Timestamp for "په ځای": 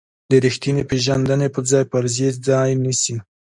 1.55-1.83